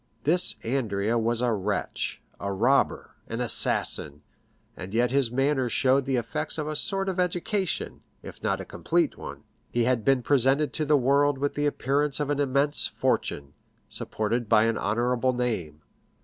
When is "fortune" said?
12.87-13.53